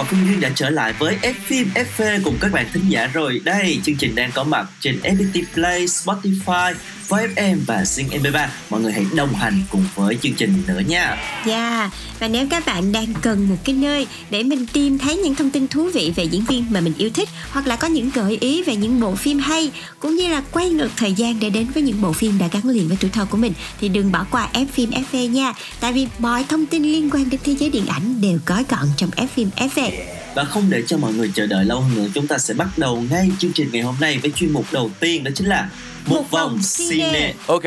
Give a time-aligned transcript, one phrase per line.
[0.00, 3.06] và Phương Duyên đã trở lại với F phim FV cùng các bạn thính giả
[3.06, 3.80] rồi đây.
[3.84, 6.74] Chương trình đang có mặt trên FPT Play, Spotify,
[7.10, 8.46] FM và Sing MP3.
[8.70, 11.16] Mọi người hãy đồng hành cùng với chương trình nữa nha.
[11.46, 15.34] Dạ, và nếu các bạn đang cần một cái nơi để mình tìm thấy những
[15.34, 18.10] thông tin thú vị về diễn viên mà mình yêu thích hoặc là có những
[18.14, 21.50] gợi ý về những bộ phim hay cũng như là quay ngược thời gian để
[21.50, 24.12] đến với những bộ phim đã gắn liền với tuổi thơ của mình thì đừng
[24.12, 25.52] bỏ qua F phim FV nha.
[25.80, 28.86] Tại vì mọi thông tin liên quan đến thế giới điện ảnh đều gói gọn
[28.96, 29.90] trong F phim FV.
[30.34, 32.68] Và không để cho mọi người chờ đợi lâu hơn nữa, chúng ta sẽ bắt
[32.78, 35.68] đầu ngay chương trình ngày hôm nay với chuyên mục đầu tiên đó chính là
[36.06, 37.34] một, vòng cine.
[37.46, 37.62] Ok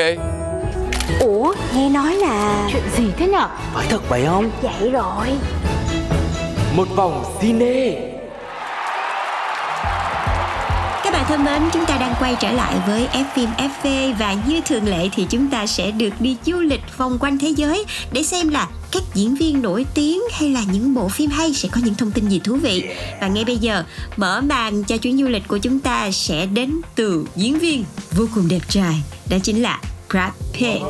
[1.20, 3.48] Ủa, nghe nói là Chuyện gì thế nhở?
[3.74, 4.52] Phải thật vậy không?
[4.62, 5.28] Vậy rồi
[6.76, 8.14] Một vòng cine
[11.04, 14.36] Các bạn thân mến, chúng ta đang quay trở lại với F phim FV và
[14.48, 17.86] như thường lệ thì chúng ta sẽ được đi du lịch vòng quanh thế giới
[18.12, 21.70] để xem là các diễn viên nổi tiếng hay là những bộ phim hay sẽ
[21.72, 22.84] có những thông tin gì thú vị.
[23.22, 23.84] Và ngay bây giờ,
[24.18, 28.26] mở màn cho chuyến du lịch của chúng ta sẽ đến từ diễn viên vô
[28.36, 29.82] cùng đẹp trai, đó chính là
[30.14, 30.82] Brad Pitt.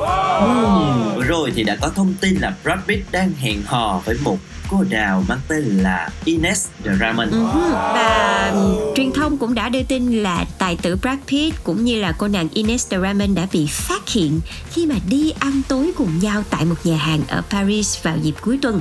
[1.16, 4.38] Vừa rồi thì đã có thông tin là Brad Pitt đang hẹn hò với một
[4.70, 7.32] cô đào mang tên là Ines Draman.
[7.32, 11.86] Ừ Và ừm, truyền thông cũng đã đưa tin là tài tử Brad Pitt cũng
[11.86, 14.40] như là cô nàng Ines Draman đã bị phát hiện
[14.72, 18.34] khi mà đi ăn tối cùng nhau tại một nhà hàng ở Paris vào dịp
[18.42, 18.80] cuối tuần.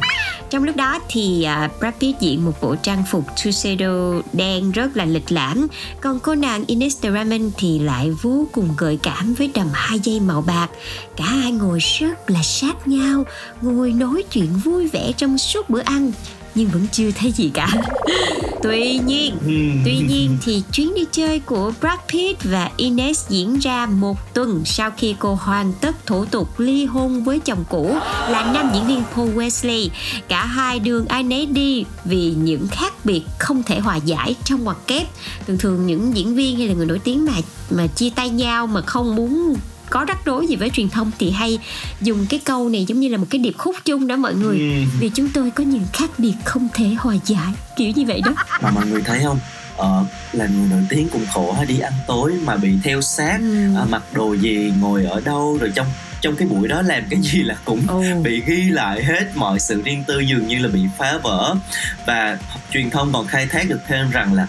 [0.51, 4.97] Trong lúc đó thì à, Brad Pitt diện một bộ trang phục tuxedo đen rất
[4.97, 5.67] là lịch lãm,
[6.01, 10.21] còn cô nàng Ines Draman thì lại vô cùng gợi cảm với đầm hai dây
[10.21, 10.69] màu bạc.
[11.17, 13.25] Cả hai ngồi rất là sát nhau,
[13.63, 16.13] ngồi nói chuyện vui vẻ trong suốt bữa ăn
[16.55, 17.69] nhưng vẫn chưa thấy gì cả.
[18.63, 19.37] Tuy nhiên,
[19.85, 24.63] tuy nhiên thì chuyến đi chơi của Brad Pitt và Ines diễn ra một tuần
[24.65, 27.97] sau khi cô hoàn tất thủ tục ly hôn với chồng cũ
[28.29, 29.89] là nam diễn viên Paul Wesley.
[30.29, 34.65] Cả hai đường ai nấy đi vì những khác biệt không thể hòa giải trong
[34.65, 35.07] ngoặc kép.
[35.47, 37.33] Thường thường những diễn viên hay là người nổi tiếng mà
[37.71, 39.57] mà chia tay nhau mà không muốn
[39.93, 41.59] có rắc rối gì với truyền thông thì hay.
[42.01, 44.87] Dùng cái câu này giống như là một cái điệp khúc chung đó mọi người.
[45.01, 48.35] Vì chúng tôi có những khác biệt không thể hòa giải kiểu như vậy đó.
[48.63, 49.39] Mà mọi người thấy không?
[49.77, 53.39] Ờ, là người nổi tiếng cũng khổ ha đi ăn tối mà bị theo sát.
[53.41, 53.75] Ừ.
[53.77, 55.87] à, mặc đồ gì ngồi ở đâu rồi trong
[56.21, 58.03] trong cái buổi đó làm cái gì là cũng Ồ.
[58.23, 61.55] bị ghi lại hết mọi sự riêng tư dường như là bị phá vỡ.
[62.07, 62.39] Và
[62.73, 64.47] truyền thông còn khai thác được thêm rằng là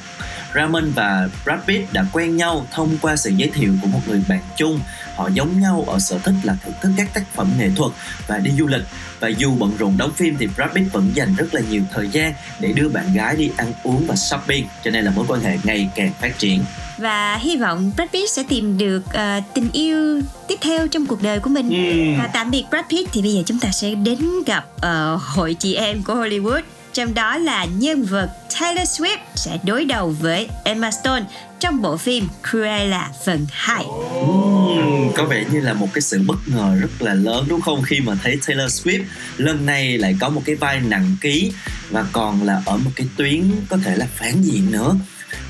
[0.56, 4.24] Raman và Brad Pitt đã quen nhau thông qua sự giới thiệu của một người
[4.28, 4.80] bạn chung
[5.16, 7.92] họ giống nhau ở sở thích là thưởng thức các tác phẩm nghệ thuật
[8.28, 8.82] và đi du lịch.
[9.20, 12.08] Và dù bận rộn đóng phim thì Brad Pitt vẫn dành rất là nhiều thời
[12.08, 14.68] gian để đưa bạn gái đi ăn uống và shopping.
[14.84, 16.64] Cho nên là mối quan hệ ngày càng phát triển.
[16.98, 21.22] Và hy vọng Brad Pitt sẽ tìm được ờ, tình yêu tiếp theo trong cuộc
[21.22, 21.70] đời của mình.
[21.70, 22.20] Ừm.
[22.20, 25.54] và tạm biệt Brad Pitt thì bây giờ chúng ta sẽ đến gặp ờ, hội
[25.54, 26.62] chị em của Hollywood
[26.94, 31.24] trong đó là nhân vật Taylor Swift sẽ đối đầu với Emma Stone
[31.60, 33.84] trong bộ phim Cruella phần 2
[34.14, 37.82] Ừm, có vẻ như là một cái sự bất ngờ rất là lớn đúng không?
[37.82, 39.04] Khi mà thấy Taylor Swift
[39.38, 41.52] lần này lại có một cái vai nặng ký
[41.90, 44.96] và còn là ở một cái tuyến có thể là phản diện nữa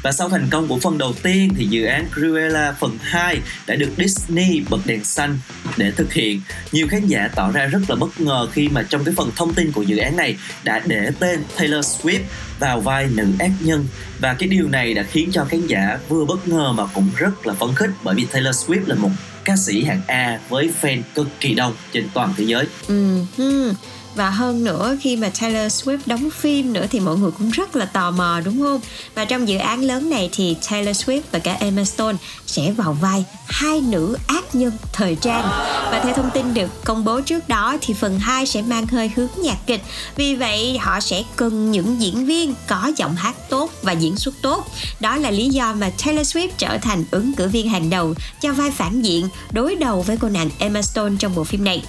[0.01, 3.75] và sau thành công của phần đầu tiên thì dự án Cruella phần 2 đã
[3.75, 5.37] được Disney bật đèn xanh
[5.77, 6.41] để thực hiện.
[6.71, 9.53] Nhiều khán giả tỏ ra rất là bất ngờ khi mà trong cái phần thông
[9.53, 12.19] tin của dự án này đã để tên Taylor Swift
[12.59, 13.87] vào vai nữ ác nhân
[14.19, 17.47] và cái điều này đã khiến cho khán giả vừa bất ngờ mà cũng rất
[17.47, 19.09] là phấn khích bởi vì Taylor Swift là một
[19.45, 22.65] ca sĩ hạng A với fan cực kỳ đông trên toàn thế giới.
[22.87, 23.25] Ừ.
[23.37, 23.73] ừ.
[24.15, 27.75] Và hơn nữa, khi mà Taylor Swift đóng phim nữa thì mọi người cũng rất
[27.75, 28.81] là tò mò, đúng không?
[29.15, 32.97] Và trong dự án lớn này thì Taylor Swift và cả Emma Stone sẽ vào
[33.01, 35.49] vai hai nữ ác nhân thời trang.
[35.91, 39.11] Và theo thông tin được công bố trước đó thì phần 2 sẽ mang hơi
[39.15, 39.81] hướng nhạc kịch.
[40.15, 44.35] Vì vậy, họ sẽ cần những diễn viên có giọng hát tốt và diễn xuất
[44.41, 44.67] tốt.
[44.99, 48.53] Đó là lý do mà Taylor Swift trở thành ứng cử viên hàng đầu cho
[48.53, 51.83] vai phản diện đối đầu với cô nàng Emma Stone trong bộ phim này.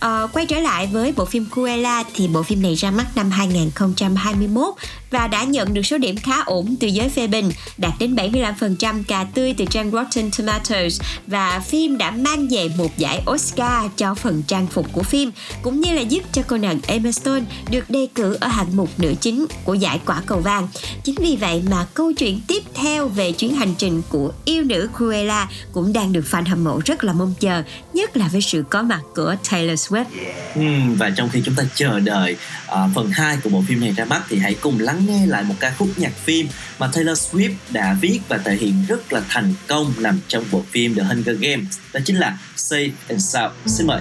[0.00, 3.30] À, quay trở lại với bộ phim Cruella thì bộ phim này ra mắt năm
[3.30, 4.74] 2021
[5.10, 9.02] và đã nhận được số điểm khá ổn từ giới phê bình, đạt đến 75%
[9.08, 13.90] cà tươi từ trang Rotten Tomatoes và phim đã đã mang về một giải Oscar
[13.96, 15.30] cho phần trang phục của phim
[15.62, 18.88] cũng như là giúp cho cô nàng Emma Stone được đề cử ở hạng mục
[18.98, 20.68] nữ chính của giải Quả cầu vàng.
[21.04, 24.88] Chính vì vậy mà câu chuyện tiếp theo về chuyến hành trình của yêu nữ
[24.96, 27.62] Cruella cũng đang được fan hâm mộ rất là mong chờ,
[27.94, 29.89] nhất là với sự có mặt của Taylor Swift.
[30.54, 30.62] Ừ,
[30.96, 34.04] và trong khi chúng ta chờ đợi uh, phần 2 của bộ phim này ra
[34.04, 36.48] mắt thì hãy cùng lắng nghe lại một ca khúc nhạc phim
[36.78, 40.64] mà Taylor Swift đã viết và thể hiện rất là thành công nằm trong bộ
[40.70, 43.52] phim The Hunger Games đó chính là Safe and Sound.
[43.66, 44.00] Xin mời.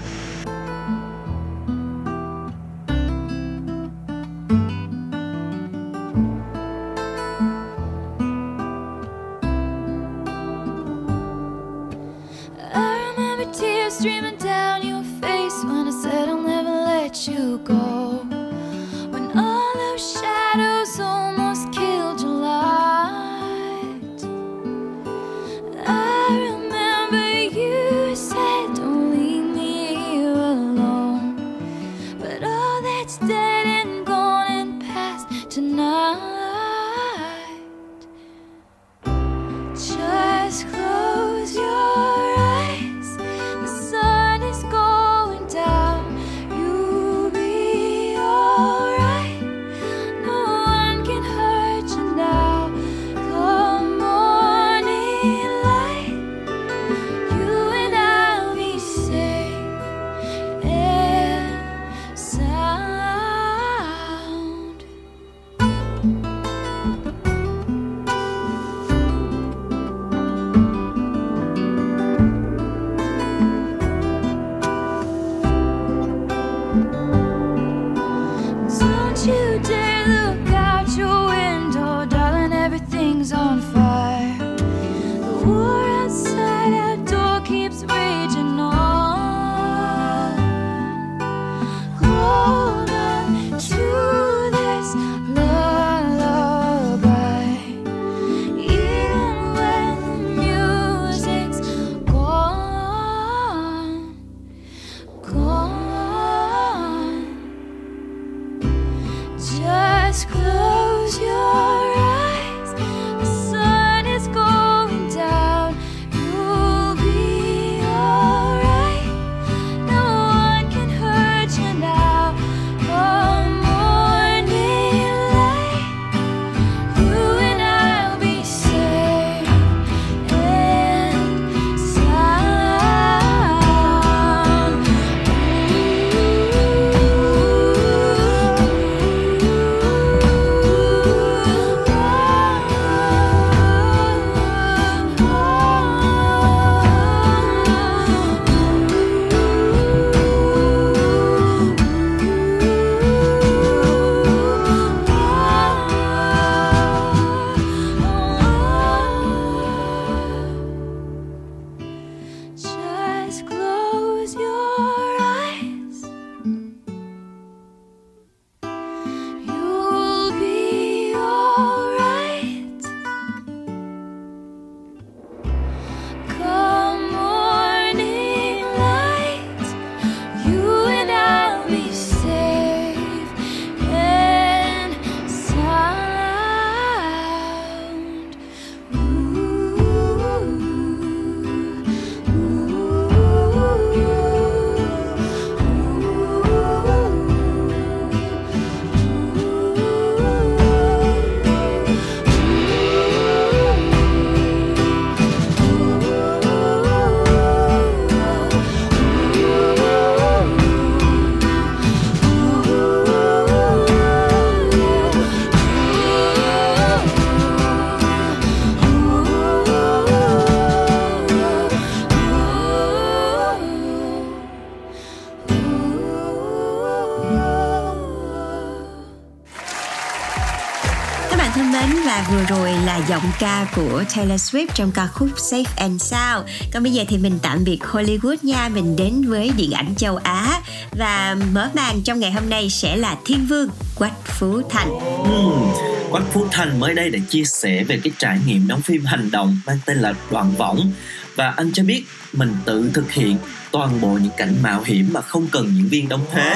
[232.31, 236.50] Vừa rồi là giọng ca của Taylor Swift trong ca khúc Safe and Sound.
[236.74, 240.16] Còn bây giờ thì mình tạm biệt Hollywood nha, mình đến với điện ảnh châu
[240.16, 244.90] Á và mở màn trong ngày hôm nay sẽ là Thiên Vương Quách Phú Thành.
[245.24, 245.66] Ừm,
[246.12, 249.31] Quách Phú Thành mới đây đã chia sẻ về cái trải nghiệm đóng phim hành
[249.31, 250.92] động mang tên là Đoạn Võng
[251.40, 252.04] và anh cho biết
[252.34, 253.38] mình tự thực hiện
[253.72, 256.56] toàn bộ những cảnh mạo hiểm mà không cần diễn viên đóng thế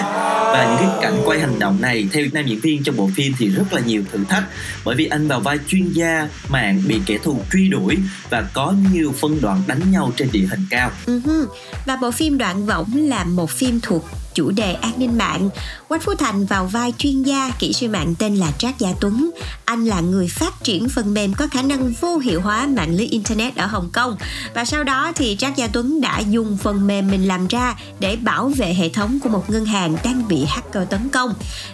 [0.54, 3.34] và những cái cảnh quay hành động này, theo nam diễn viên trong bộ phim
[3.40, 4.44] thì rất là nhiều thử thách.
[4.86, 7.98] Bởi vì anh vào vai chuyên gia mạng bị kẻ thù truy đuổi
[8.30, 10.92] và có nhiều phân đoạn đánh nhau trên địa hình cao.
[11.12, 11.50] Uh
[11.86, 15.50] và bộ phim Đoạn Võng là một phim thuộc chủ đề an ninh mạng.
[15.88, 19.32] Quách Phú Thành vào vai chuyên gia, kỹ sư mạng tên là Trác Gia Tuấn.
[19.66, 23.08] Anh là người phát triển phần mềm có khả năng vô hiệu hóa mạng lưới
[23.08, 24.18] internet ở Hồng Kông.
[24.54, 28.16] Và sau đó thì Trác Gia Tuấn đã dùng phần mềm mình làm ra để
[28.16, 31.34] bảo vệ hệ thống của một ngân hàng đang bị hacker tấn công.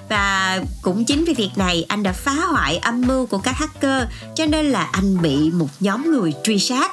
[0.09, 4.07] Và cũng chính vì việc này, anh đã phá hoại âm mưu của các hacker,
[4.35, 6.91] cho nên là anh bị một nhóm người truy sát.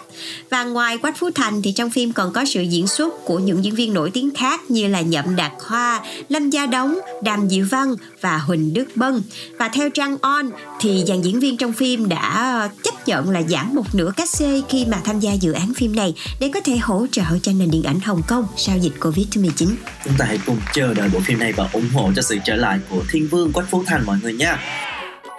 [0.51, 3.65] Và ngoài Quách Phú Thành thì trong phim còn có sự diễn xuất của những
[3.65, 7.67] diễn viên nổi tiếng khác như là Nhậm Đạt Hoa, Lâm Gia Đống, Đàm Diệu
[7.71, 9.23] Văn và Huỳnh Đức Bân.
[9.59, 13.75] Và theo trang On thì dàn diễn viên trong phim đã chấp nhận là giảm
[13.75, 16.77] một nửa cách xê khi mà tham gia dự án phim này để có thể
[16.77, 19.69] hỗ trợ cho nền điện ảnh Hồng Kông sau dịch Covid-19.
[20.05, 22.57] chúng ta hãy cùng chờ đợi bộ phim này và ủng hộ cho sự trở
[22.57, 24.59] lại của Thiên Vương Quách Phú Thành mọi người nha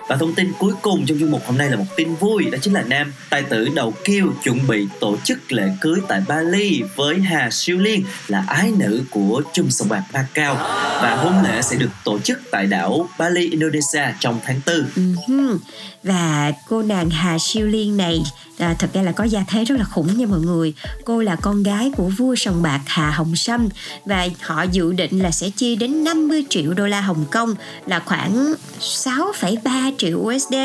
[0.08, 2.58] và thông tin cuối cùng trong chương mục hôm nay là một tin vui đó
[2.62, 6.84] chính là nam tài tử đầu kiêu chuẩn bị tổ chức lễ cưới tại Bali
[6.96, 10.56] với Hà Siêu Liên là ái nữ của chùm sòng bạc Macau
[11.02, 15.50] và hôn lễ sẽ được tổ chức tại đảo Bali Indonesia trong tháng 4 Uh-huh.
[15.50, 15.58] Ừ
[16.04, 18.24] và cô nàng Hà Siêu Liên này
[18.58, 20.74] à, thật ra là có gia thế rất là khủng nha mọi người.
[21.06, 23.70] Cô là con gái của vua sòng bạc Hà Hồng Sâm
[24.06, 28.00] và họ dự định là sẽ chi đến 50 triệu đô la Hồng Kông là
[28.00, 30.56] khoảng 6,3 triệu USD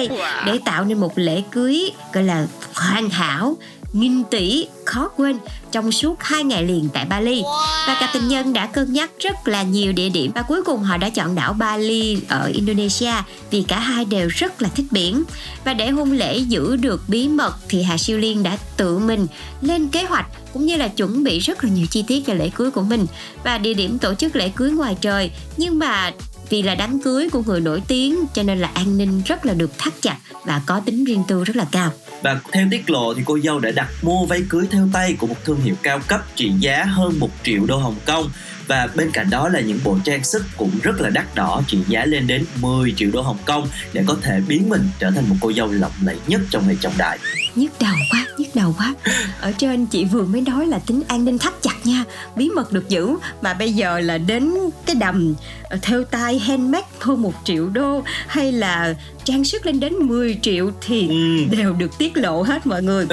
[0.46, 3.56] để tạo nên một lễ cưới gọi là hoàn hảo
[3.92, 5.38] nghìn tỷ khó quên
[5.72, 7.42] trong suốt hai ngày liền tại Bali.
[7.86, 10.82] Và cặp tình nhân đã cân nhắc rất là nhiều địa điểm và cuối cùng
[10.82, 13.12] họ đã chọn đảo Bali ở Indonesia
[13.50, 15.22] vì cả hai đều rất là thích biển.
[15.64, 19.26] Và để hôn lễ giữ được bí mật thì Hà Siêu Liên đã tự mình
[19.60, 22.50] lên kế hoạch cũng như là chuẩn bị rất là nhiều chi tiết cho lễ
[22.54, 23.06] cưới của mình.
[23.44, 26.12] Và địa điểm tổ chức lễ cưới ngoài trời nhưng mà
[26.52, 29.54] vì là đám cưới của người nổi tiếng, cho nên là an ninh rất là
[29.54, 31.90] được thắt chặt và có tính riêng tư rất là cao.
[32.22, 35.26] Và theo tiết lộ thì cô dâu đã đặt mua váy cưới theo tay của
[35.26, 38.30] một thương hiệu cao cấp trị giá hơn 1 triệu đô Hồng Kông.
[38.66, 41.78] Và bên cạnh đó là những bộ trang sức cũng rất là đắt đỏ trị
[41.88, 45.28] giá lên đến 10 triệu đô Hồng Kông để có thể biến mình trở thành
[45.28, 47.18] một cô dâu lộng lẫy nhất trong ngày trọng đại.
[47.54, 48.94] nhức đầu quá nhức đầu quá.
[49.40, 52.04] Ở trên chị vừa mới nói là tính an ninh thắt chặt nha.
[52.36, 54.54] Bí mật được giữ mà bây giờ là đến
[54.86, 59.80] cái đầm ờ, theo tay handmade hơn một triệu đô hay là trang sức lên
[59.80, 61.44] đến 10 triệu thì Ừ.
[61.56, 63.06] đều được tiết lộ hết mọi người.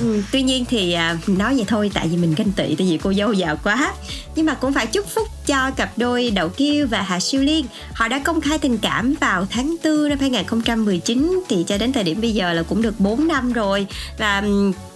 [0.00, 2.98] Ừ, tuy nhiên thì à, nói vậy thôi tại vì mình ganh tị tại vì
[3.02, 3.94] cô dâu giàu quá.
[4.36, 7.66] Nhưng mà cũng phải chúc phúc cho cặp đôi Đậu Kiêu và Hà Siêu Liên.
[7.92, 12.04] Họ đã công khai tình cảm vào tháng 4 năm 2019 thì cho đến thời
[12.04, 13.86] điểm bây giờ là cũng được 4 năm rồi.
[14.18, 14.42] Và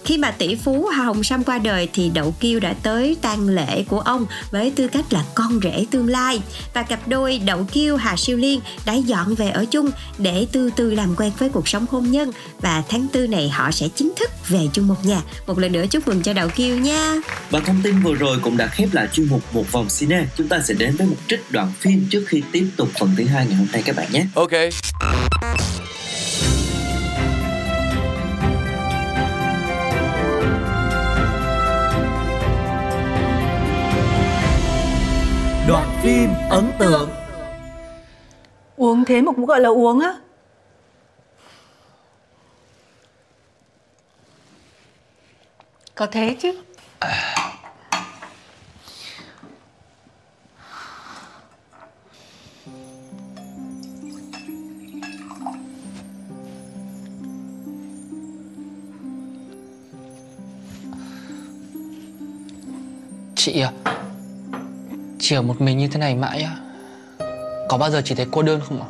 [0.05, 3.49] khi mà tỷ phú Hà Hồng Sâm qua đời thì Đậu Kiêu đã tới tang
[3.49, 6.41] lễ của ông với tư cách là con rể tương lai.
[6.73, 10.69] Và cặp đôi Đậu Kiêu, Hà Siêu Liên đã dọn về ở chung để từ
[10.75, 12.31] từ làm quen với cuộc sống hôn nhân.
[12.61, 15.21] Và tháng tư này họ sẽ chính thức về chung một nhà.
[15.47, 17.15] Một lần nữa chúc mừng cho Đậu Kiêu nha.
[17.49, 20.25] Và thông tin vừa rồi cũng đã khép lại chuyên mục một vòng cine.
[20.41, 23.25] Chúng ta sẽ đến với một trích đoạn phim trước khi tiếp tục phần thứ
[23.25, 24.25] hai ngày hôm nay các bạn nhé.
[24.35, 24.69] Okay.
[35.67, 37.09] Đoạn phim ấn tượng.
[38.75, 40.15] Uống thế mà cũng gọi là uống á
[45.95, 46.61] Có thế chứ
[63.43, 63.71] Chị à
[65.19, 66.55] Chị ở một mình như thế này mãi á,
[67.69, 68.89] Có bao giờ chị thấy cô đơn không ạ?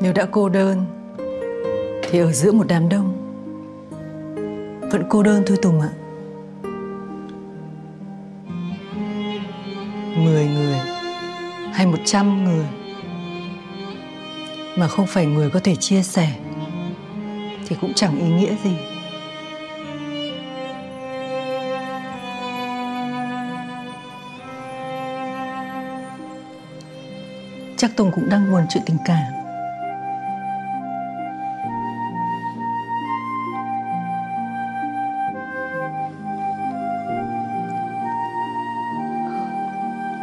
[0.00, 0.84] Nếu đã cô đơn,
[2.02, 3.12] Thì ở giữa một đám đông,
[4.90, 5.90] Vẫn cô đơn thôi Tùng ạ.
[10.16, 10.78] Mười người
[11.72, 12.66] Hay một trăm người
[14.76, 16.32] Mà không phải người có thể chia sẻ
[17.68, 18.97] Thì cũng chẳng ý nghĩa gì.
[27.78, 29.32] Chắc Tùng cũng đang buồn chuyện tình cảm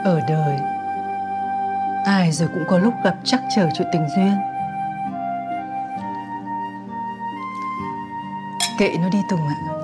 [0.03, 0.59] ở đời,
[2.05, 4.35] ai rồi cũng có lúc gặp chắc trở chuyện tình duyên
[8.79, 9.74] kệ nó đi tùng ạ À.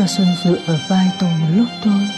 [0.00, 2.08] cho xuân dựa vào vai tùng một lúc thôi.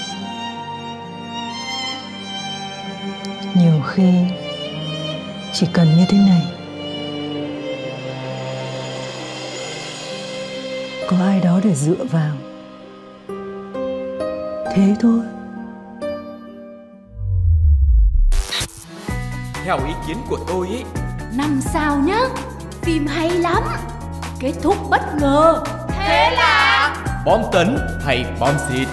[3.54, 4.12] Nhiều khi
[5.52, 6.42] chỉ cần như thế này
[11.10, 12.36] có ai đó để dựa vào.
[14.74, 15.20] Thế thôi.
[19.64, 20.82] Theo ý kiến của tôi ý
[21.36, 22.20] Năm sao nhá
[22.82, 23.62] Phim hay lắm
[24.38, 25.64] Kết thúc bất ngờ.
[25.88, 26.71] Thế là
[27.24, 28.88] Bom tấn hay bom xịt.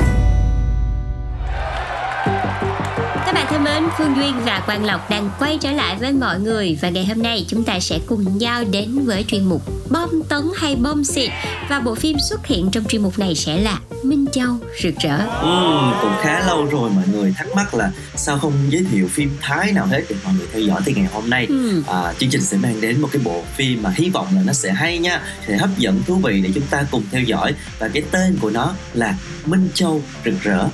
[3.29, 6.39] Các bạn thân mến, Phương Duyên và Quang Lộc đang quay trở lại với mọi
[6.39, 6.77] người.
[6.81, 10.43] Và ngày hôm nay chúng ta sẽ cùng nhau đến với chuyên mục Bom tấn
[10.55, 11.31] hay bom xịt.
[11.69, 15.17] Và bộ phim xuất hiện trong chuyên mục này sẽ là Minh Châu rực rỡ.
[15.41, 19.37] Ừ, cũng khá lâu rồi mọi người thắc mắc là sao không giới thiệu phim
[19.41, 21.45] Thái nào hết để mọi người theo dõi thì ngày hôm nay.
[21.49, 21.83] Ừ.
[21.87, 24.53] à, chương trình sẽ mang đến một cái bộ phim mà hy vọng là nó
[24.53, 27.53] sẽ hay nha sẽ hấp dẫn thú vị để chúng ta cùng theo dõi.
[27.79, 30.67] Và cái tên của nó là Minh Châu rực rỡ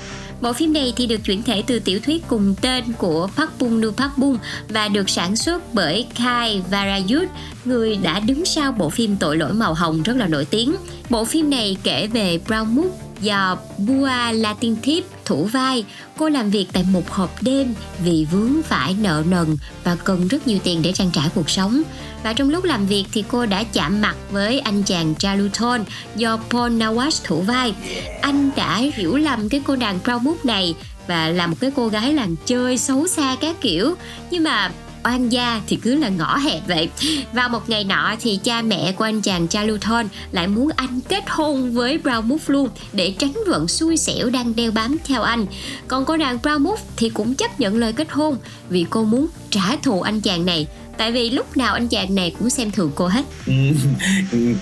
[0.46, 3.82] Bộ phim này thì được chuyển thể từ tiểu thuyết cùng tên của Park Bung
[3.82, 4.38] Nu Park Bung
[4.70, 7.28] và được sản xuất bởi Kai Varayut,
[7.66, 10.76] người đã đứng sau bộ phim Tội lỗi màu hồng rất là nổi tiếng.
[11.10, 15.86] Bộ phim này kể về Brown Mook do Bua Latin Tip thủ vai.
[16.18, 20.48] Cô làm việc tại một hộp đêm vì vướng phải nợ nần và cần rất
[20.48, 21.82] nhiều tiền để trang trải cuộc sống.
[22.24, 25.84] Và trong lúc làm việc thì cô đã chạm mặt với anh chàng Chaluton
[26.16, 27.74] do Paul Nawash thủ vai.
[28.22, 30.76] Anh đã hiểu lầm cái cô nàng Proud này
[31.08, 33.96] và là một cái cô gái làng chơi xấu xa các kiểu.
[34.32, 34.72] Nhưng mà
[35.06, 36.90] oan gia thì cứ là ngõ hẹp vậy.
[37.34, 41.24] Vào một ngày nọ thì cha mẹ của anh chàng Chaluton lại muốn anh kết
[41.28, 45.46] hôn với Brown Mook luôn để tránh vận xui xẻo đang đeo bám theo anh.
[45.88, 48.38] Còn cô nàng Brown Mook thì cũng chấp nhận lời kết hôn
[48.70, 50.68] vì cô muốn trả thù anh chàng này.
[50.98, 53.26] Tại vì lúc nào anh chàng này cũng xem thường cô hết.
[53.48, 53.54] Ừ,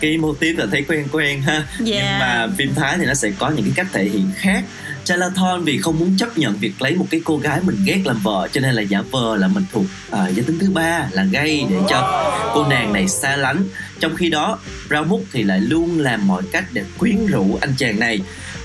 [0.01, 1.67] cái mô típ là thấy quen quen ha.
[1.79, 4.63] Nhưng mà phim Thái thì nó sẽ có những cái cách thể hiện khác
[5.05, 8.17] Chalathon vì không muốn chấp nhận việc lấy một cái cô gái mình ghét làm
[8.23, 11.23] vợ cho nên là giả vờ là mình thuộc à, giới tính thứ ba là
[11.23, 13.63] gay để cho cô nàng này xa lánh.
[13.99, 17.99] Trong khi đó Brown thì lại luôn làm mọi cách để quyến rũ anh chàng
[17.99, 18.19] này.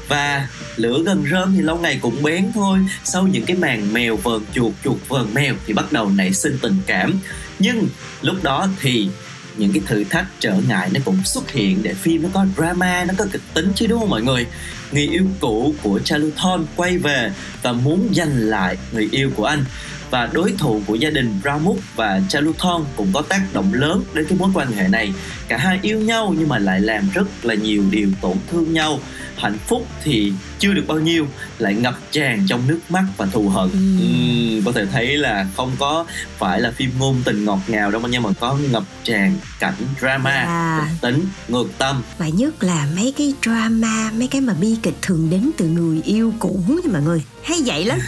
[0.09, 2.79] Và lửa gần rơm thì lâu ngày cũng bén thôi.
[3.05, 6.59] Sau những cái màn mèo vờn chuột chuột vờn mèo thì bắt đầu nảy sinh
[6.62, 7.20] tình cảm.
[7.59, 7.88] Nhưng
[8.22, 9.09] lúc đó thì
[9.58, 13.04] những cái thử thách trở ngại nó cũng xuất hiện để phim nó có drama,
[13.04, 14.46] nó có kịch tính chứ, đúng không mọi người?
[14.92, 19.64] Người yêu cũ của Chaluton quay về và muốn giành lại người yêu của anh.
[20.10, 24.26] Và đối thủ của gia đình Ramuk và Chaluthon cũng có tác động lớn đến
[24.28, 25.12] cái mối quan hệ này
[25.48, 29.00] cả hai yêu nhau nhưng mà lại làm rất là nhiều điều tổn thương nhau.
[29.37, 31.26] Hạnh phúc thì chưa được bao nhiêu
[31.58, 33.70] lại ngập tràn trong nước mắt và thù hận.
[33.72, 36.04] Ừm, có thể thấy là không có
[36.38, 40.30] phải là phim ngôn tình ngọt ngào đâu nhưng mà có ngập tràn cảnh drama
[40.30, 40.88] À.
[41.00, 42.02] tính ngược tâm.
[42.18, 46.00] Và nhất là mấy cái drama mấy cái mà bi kịch thường đến từ người
[46.04, 47.22] yêu cũ nha mọi người.
[47.42, 47.98] Hay vậy lắm.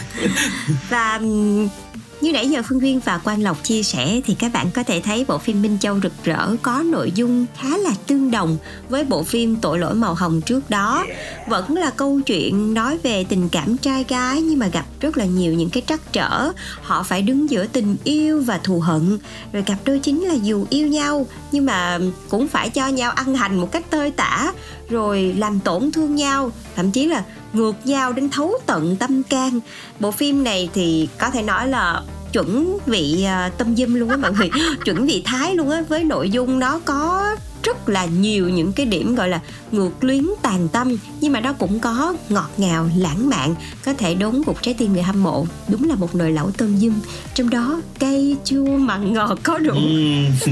[0.89, 1.19] Và
[2.21, 5.01] như nãy giờ Phương Duyên và Quang Lộc chia sẻ thì các bạn có thể
[5.01, 8.57] thấy bộ phim Minh Châu rực rỡ, có nội dung khá là tương đồng
[8.89, 11.05] với bộ phim Tội lỗi màu hồng trước đó.
[11.47, 15.25] Vẫn là câu chuyện nói về tình cảm trai gái nhưng mà gặp rất là
[15.25, 16.51] nhiều những cái trắc trở.
[16.81, 19.17] Họ phải đứng giữa tình yêu và thù hận.
[19.53, 23.35] Rồi cặp đôi chính là dù yêu nhau nhưng mà cũng phải cho nhau ăn
[23.35, 24.51] hành một cách tơi tả
[24.91, 27.23] rồi làm tổn thương nhau, thậm chí là
[27.53, 29.59] ngược nhau đến thấu tận tâm can.
[29.99, 32.01] Bộ phim này thì có thể nói là
[32.33, 34.49] chuẩn vị uh, tâm dâm luôn á mọi người
[34.85, 38.85] chuẩn vị thái luôn á với nội dung nó có rất là nhiều những cái
[38.85, 43.29] điểm gọi là ngược luyến tàn tâm, nhưng mà nó cũng có ngọt ngào, lãng
[43.29, 45.45] mạn, có thể đốn gục trái tim người hâm mộ.
[45.67, 46.93] Đúng là một nồi lẩu tôm dưng.
[47.33, 49.73] Trong đó, cay, chua, mặn, ngọt có đủ.
[49.73, 50.51] Ừ.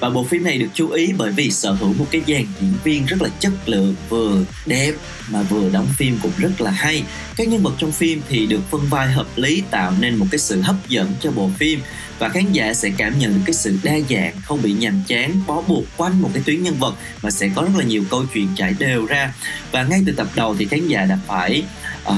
[0.00, 2.72] Và bộ phim này được chú ý bởi vì sở hữu một cái dàn diễn
[2.84, 4.92] viên rất là chất lượng, vừa đẹp
[5.30, 7.02] mà vừa đóng phim cũng rất là hay.
[7.36, 10.38] Các nhân vật trong phim thì được phân vai hợp lý, tạo nên một cái
[10.38, 11.80] sự hấp dẫn cho bộ phim.
[12.18, 15.40] Và khán giả sẽ cảm nhận được cái sự đa dạng, không bị nhàm chán,
[15.46, 18.24] bó buộc quanh một cái tuyến nhân vật mà sẽ có rất là nhiều câu
[18.34, 19.34] chuyện trải đều ra.
[19.72, 21.62] Và ngay từ tập đầu thì khán giả đã phải
[22.04, 22.14] à,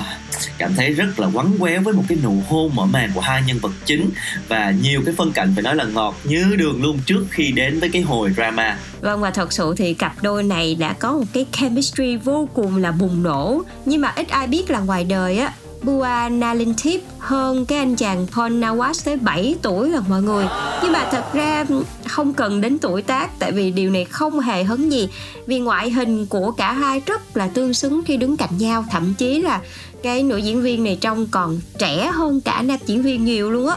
[0.58, 3.42] cảm thấy rất là quắn quéo với một cái nụ hôn mở màn của hai
[3.46, 4.10] nhân vật chính.
[4.48, 7.80] Và nhiều cái phân cảnh phải nói là ngọt như đường luôn trước khi đến
[7.80, 8.78] với cái hồi drama.
[9.00, 12.76] Vâng và thật sự thì cặp đôi này đã có một cái chemistry vô cùng
[12.76, 13.62] là bùng nổ.
[13.84, 18.26] Nhưng mà ít ai biết là ngoài đời á Bua Nalintip hơn cái anh chàng
[18.36, 20.44] Paul Nawaz tới 7 tuổi rồi mọi người.
[20.82, 21.64] Nhưng mà thật ra
[22.10, 25.08] không cần đến tuổi tác Tại vì điều này không hề hấn gì.
[25.46, 29.14] Vì ngoại hình của cả hai rất là tương xứng khi đứng cạnh nhau Thậm
[29.14, 29.60] chí là
[30.02, 33.68] cái nữ diễn viên này trông còn trẻ hơn cả nam diễn viên nhiều luôn
[33.68, 33.76] á.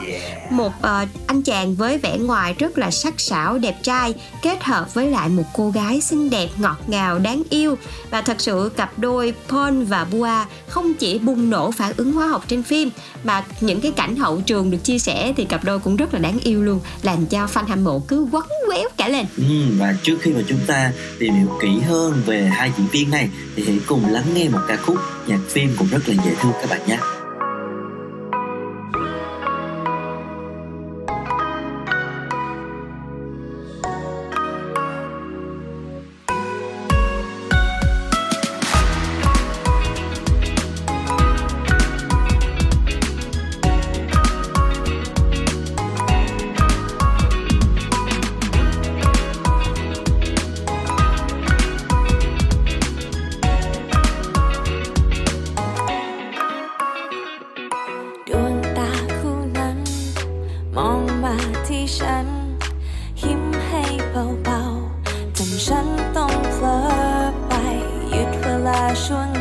[0.50, 4.94] Một ờ, anh chàng với vẻ ngoài rất là sắc sảo đẹp trai kết hợp
[4.94, 7.78] với lại một cô gái xinh đẹp ngọt ngào đáng yêu.
[8.10, 10.28] Và thật sự cặp đôi Paul và Bua
[10.68, 12.90] không chỉ bùng nổ phản ứng hóa học trên phim
[13.24, 16.20] mà những cái cảnh hậu trường được chia sẻ thì cặp đôi cũng rất là
[16.20, 16.80] đáng yêu luôn.
[17.02, 19.26] Làm cho fan hâm mộ cứ quấn quéo cả lên.
[19.38, 19.44] Ừ
[19.78, 23.30] và trước khi mà chúng ta tìm hiểu kỹ hơn về hai diễn viên này,
[23.56, 26.54] thì hãy cùng lắng nghe một ca khúc nhạc phim cũng rất là dễ thương
[26.62, 26.98] các bạn nhé.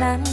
[0.03, 0.32] lắm.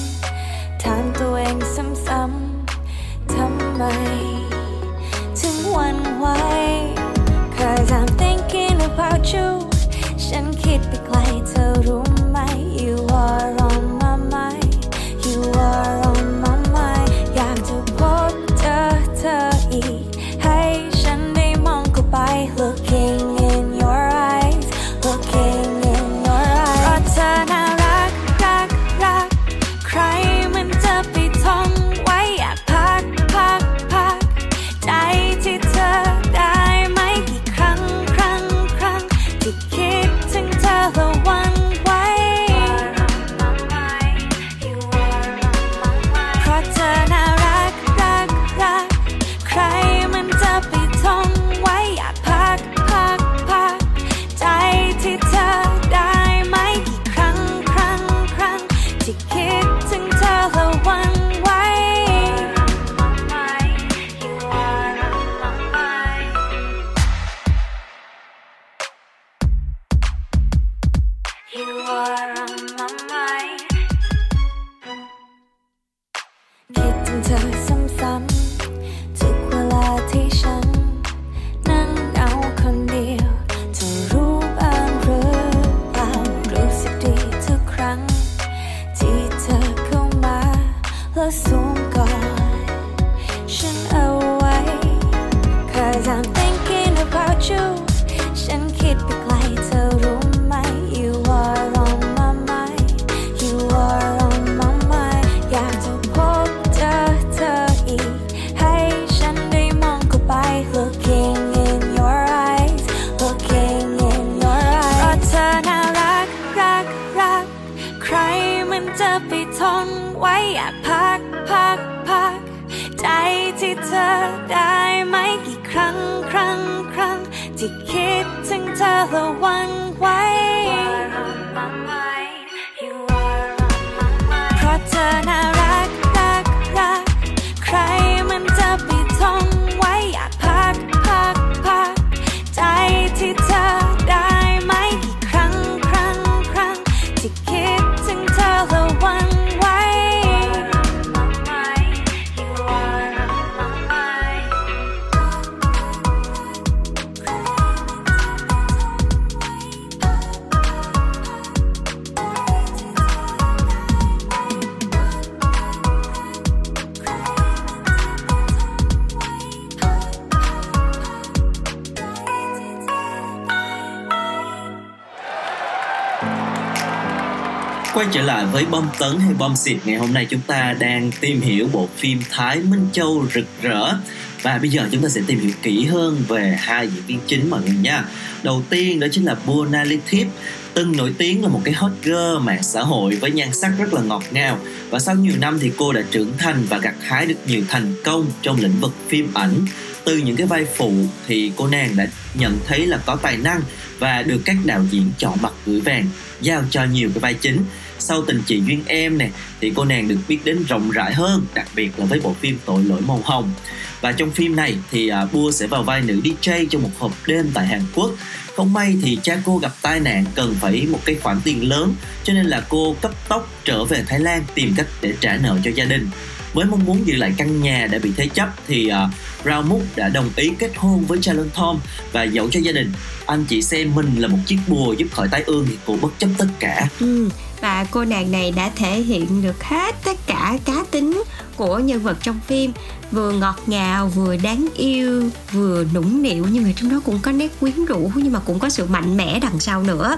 [178.00, 181.10] Quay trở lại với bom tấn hay bom xịt, ngày hôm nay chúng ta đang
[181.20, 183.94] tìm hiểu bộ phim Thái Minh Châu rực rỡ.
[184.42, 187.50] Và bây giờ chúng ta sẽ tìm hiểu kỹ hơn về hai diễn viên chính
[187.50, 188.04] mọi người nha.
[188.42, 190.26] Đầu tiên đó chính là Buona Litip
[190.74, 193.94] từng nổi tiếng là một cái hot girl mạng xã hội với nhan sắc rất
[193.94, 194.58] là ngọt ngào.
[194.90, 197.94] Và sau nhiều năm thì cô đã trưởng thành và gặt hái được nhiều thành
[198.04, 199.66] công trong lĩnh vực phim ảnh.
[200.04, 200.92] Từ những cái vai phụ
[201.26, 203.60] thì cô nàng đã nhận thấy là có tài năng
[203.98, 206.06] và được các đạo diễn chọn mặt gửi vàng,
[206.40, 207.64] giao cho nhiều cái vai chính
[208.00, 211.46] sau tình chị duyên em nè thì cô nàng được biết đến rộng rãi hơn
[211.54, 213.52] đặc biệt là với bộ phim tội lỗi màu hồng.
[214.00, 217.12] Và trong phim này thì uh, Bua sẽ vào vai nữ DJ trong một hộp
[217.26, 218.10] đêm tại Hàn Quốc.
[218.56, 221.94] Không may thì cha cô gặp tai nạn cần phải một cái khoản tiền lớn
[222.24, 225.58] cho nên là cô cấp tốc trở về Thái Lan tìm cách để trả nợ
[225.64, 226.08] cho gia đình.
[226.54, 229.82] Với mong muốn giữ lại căn nhà đã bị thế chấp thì uh, Rao Múc
[229.96, 231.80] đã đồng ý kết hôn với Charlon Tom
[232.12, 232.92] và dẫu cho gia đình
[233.30, 236.18] anh chị xem mình là một chiếc bùa giúp khỏi tai ương thì cô bất
[236.18, 236.88] chấp tất cả.
[237.00, 237.28] Ừ,
[237.60, 241.22] và cô nàng này đã thể hiện được hết tất cả cá tính
[241.56, 242.72] của nhân vật trong phim.
[243.12, 247.32] Vừa ngọt ngào, vừa đáng yêu, vừa nũng nịu, nhưng mà trong đó cũng có
[247.32, 250.16] nét quyến rũ, nhưng mà cũng có sự mạnh mẽ đằng sau nữa.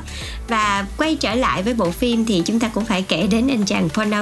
[0.48, 3.64] Và quay trở lại với bộ phim thì chúng ta cũng phải kể đến anh
[3.64, 4.12] chàng Paul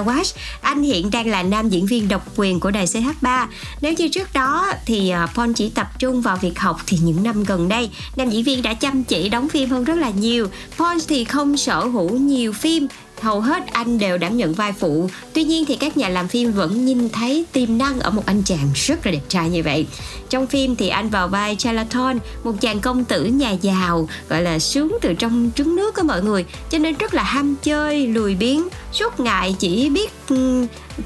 [0.60, 3.46] anh hiện đang là nam diễn viên độc quyền của đài CH3
[3.80, 7.22] nếu như trước đó thì à, Pon chỉ tập trung vào việc học thì những
[7.22, 10.48] năm gần đây, nam diễn viên đã chăm chỉ đóng phim hơn rất là nhiều.
[10.78, 12.88] Pon thì không sở hữu nhiều phim
[13.20, 15.08] hầu hết anh đều đảm nhận vai phụ.
[15.32, 18.42] Tuy nhiên thì các nhà làm phim vẫn nhìn thấy tiềm năng ở một anh
[18.42, 19.86] chàng rất là đẹp trai như vậy.
[20.28, 24.58] Trong phim thì anh vào vai Charlton, một chàng công tử nhà giàu, gọi là
[24.58, 28.34] sướng từ trong trứng nước của mọi người, cho nên rất là ham chơi, lười
[28.34, 28.68] biếng.
[28.92, 30.10] Suốt ngày chỉ biết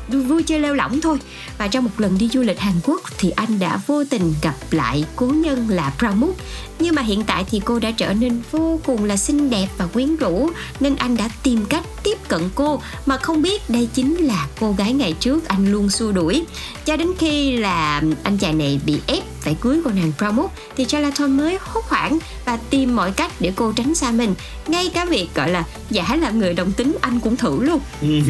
[0.09, 1.19] vui chơi leo lỏng thôi.
[1.59, 4.55] Và trong một lần đi du lịch Hàn Quốc thì anh đã vô tình gặp
[4.71, 6.37] lại cố nhân là Pramuk
[6.79, 9.87] nhưng mà hiện tại thì cô đã trở nên vô cùng là xinh đẹp và
[9.87, 14.17] quyến rũ, nên anh đã tìm cách tiếp cận cô mà không biết đây chính
[14.17, 16.45] là cô gái ngày trước anh luôn xua đuổi.
[16.85, 20.85] Cho đến khi là anh chàng này bị ép phải cưới cô nàng Pramuk thì
[20.85, 24.35] Charlton mới hốt hoảng và tìm mọi cách để cô tránh xa mình.
[24.67, 27.81] Ngay cả việc, gọi là, giả làm người đồng tính, anh cũng thử luôn.
[28.01, 28.21] Ừ,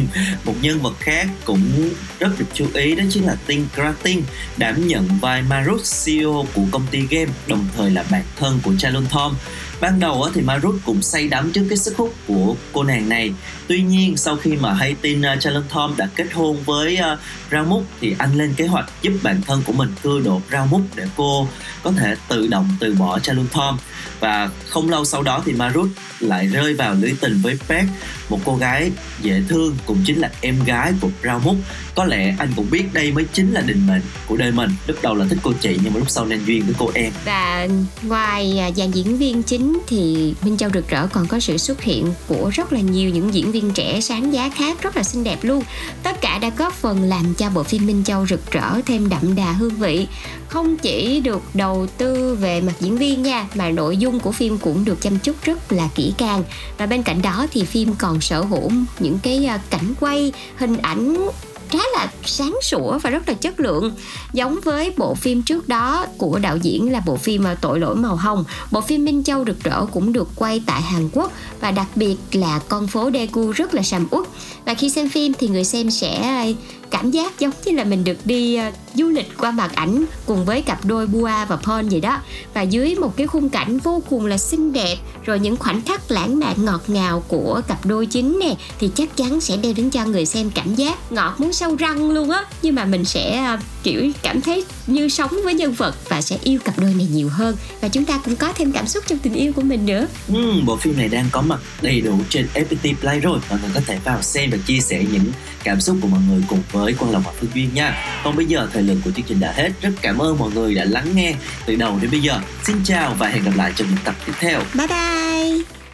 [0.45, 4.21] một nhân vật khác cũng rất được chú ý đó chính là Tinh Kratin
[4.57, 8.71] đảm nhận vai Marut CEO của công ty game, đồng thời là bạn thân của
[8.79, 9.35] Chalon Tom
[9.81, 13.33] ban đầu thì Marut cũng say đắm trước cái sức hút của cô nàng này.
[13.67, 17.11] Tuy nhiên sau khi mà hay tin à, Charlton Tom đã kết hôn với à,
[17.11, 17.19] uh,
[17.51, 21.07] Ramuk thì anh lên kế hoạch giúp bản thân của mình cưa đột Ramuk để
[21.15, 21.47] cô
[21.83, 23.77] có thể tự động từ bỏ Charlton Tom.
[24.19, 27.85] Và không lâu sau đó thì Marut lại rơi vào lưới tình với Pek
[28.29, 31.57] một cô gái dễ thương cũng chính là em gái của Ramuk
[31.95, 34.69] có lẽ anh cũng biết đây mới chính là định mệnh của đời mình.
[34.87, 37.11] Lúc đầu là thích cô chị, nhưng mà lúc sau nên duyên với cô em.
[37.25, 37.67] Và
[38.01, 41.81] ngoài à, dàn diễn viên chính thì Minh Châu rực rỡ còn có sự xuất
[41.81, 45.23] hiện của rất là nhiều những diễn viên trẻ sáng giá khác rất là xinh
[45.23, 45.63] đẹp luôn.
[46.03, 49.35] Tất cả đã góp phần làm cho bộ phim Minh Châu rực rỡ thêm đậm
[49.35, 50.07] đà hương vị
[50.55, 54.57] không chỉ được đầu tư về mặt diễn viên nha, mà nội dung của phim
[54.57, 56.43] cũng được chăm chút rất là kỹ càng.
[56.77, 60.77] Và bên cạnh đó thì phim còn sở hữu những cái à, cảnh quay, hình
[60.77, 61.27] ảnh
[61.69, 63.91] khá là sáng sủa và rất là chất lượng.
[64.33, 67.95] Giống với bộ phim trước đó của đạo diễn là bộ phim à, tội lỗi
[67.95, 71.31] màu hồng, bộ phim minh châu rực rỡ cũng được quay tại hàn quốc.
[71.59, 74.27] Và đặc biệt là con phố daegu rất là sầm uất.
[74.65, 76.43] Và khi xem phim thì người xem sẽ
[76.91, 80.45] cảm giác giống như là mình được đi uh, du lịch qua màn ảnh cùng
[80.45, 82.19] với cặp đôi Bua và Paul vậy đó.
[82.53, 84.95] Và dưới một cái khung cảnh vô cùng là xinh đẹp
[85.25, 89.17] rồi những khoảnh khắc lãng mạn ngọt ngào của cặp đôi chính nè thì chắc
[89.17, 92.45] chắn sẽ đem đến cho người xem cảm giác ngọt muốn sâu răng luôn á.
[92.61, 96.37] Nhưng mà mình sẽ uh, kiểu cảm thấy như sống với nhân vật và sẽ
[96.43, 97.55] yêu cặp đôi này nhiều hơn.
[97.81, 100.07] Và chúng ta cũng có thêm cảm xúc trong tình yêu của mình nữa.
[100.27, 103.39] Ừ, bộ phim này đang có mặt đầy đủ trên FPT Play rồi.
[103.49, 105.25] Mọi người có thể vào xem và chia sẻ những
[105.63, 107.97] cảm xúc của mọi người cùng với Quang Lộc và Phương Duyên nha.
[108.23, 109.69] Còn bây giờ thời lượng của chương trình đã hết.
[109.81, 111.33] Rất cảm ơn mọi người đã lắng nghe
[111.65, 112.39] từ đầu đến bây giờ.
[112.63, 114.59] Xin chào và hẹn gặp lại trong những tập tiếp theo.
[114.73, 115.84] Bye bye.